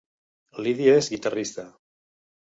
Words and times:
Lídia 0.67 0.95
és 1.03 1.11
guitarrista 1.17 1.67